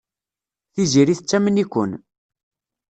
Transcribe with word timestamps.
Tiziri 0.73 1.13
tettamen-iken. 1.17 1.91